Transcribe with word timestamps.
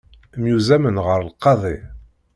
Myuzzamen 0.41 0.97
ɣer 1.05 1.19
lqaḍi. 1.27 1.77